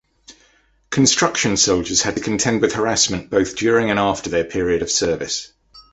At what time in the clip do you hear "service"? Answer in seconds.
4.89-5.53